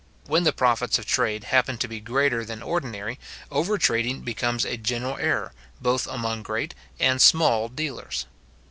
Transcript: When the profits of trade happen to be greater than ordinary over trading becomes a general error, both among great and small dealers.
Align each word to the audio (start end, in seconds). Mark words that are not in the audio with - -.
When 0.25 0.45
the 0.45 0.51
profits 0.51 0.97
of 0.97 1.05
trade 1.05 1.43
happen 1.43 1.77
to 1.77 1.87
be 1.87 1.99
greater 1.99 2.43
than 2.43 2.63
ordinary 2.63 3.19
over 3.51 3.77
trading 3.77 4.21
becomes 4.21 4.65
a 4.65 4.75
general 4.75 5.15
error, 5.19 5.53
both 5.79 6.07
among 6.07 6.41
great 6.41 6.73
and 6.99 7.21
small 7.21 7.69
dealers. 7.69 8.25